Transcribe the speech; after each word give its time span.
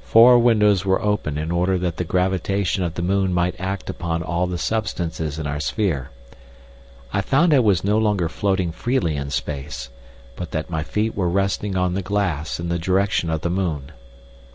Four 0.00 0.38
windows 0.38 0.86
were 0.86 1.02
open 1.02 1.36
in 1.36 1.50
order 1.50 1.76
that 1.76 1.98
the 1.98 2.04
gravitation 2.04 2.82
of 2.82 2.94
the 2.94 3.02
moon 3.02 3.34
might 3.34 3.60
act 3.60 3.90
upon 3.90 4.22
all 4.22 4.46
the 4.46 4.56
substances 4.56 5.38
in 5.38 5.46
our 5.46 5.60
sphere. 5.60 6.08
I 7.12 7.20
found 7.20 7.52
I 7.52 7.58
was 7.58 7.84
no 7.84 7.98
longer 7.98 8.30
floating 8.30 8.72
freely 8.72 9.16
in 9.16 9.28
space, 9.28 9.90
but 10.34 10.52
that 10.52 10.70
my 10.70 10.82
feet 10.82 11.14
were 11.14 11.28
resting 11.28 11.76
on 11.76 11.92
the 11.92 12.00
glass 12.00 12.58
in 12.58 12.70
the 12.70 12.78
direction 12.78 13.28
of 13.28 13.42
the 13.42 13.50
moon. 13.50 13.92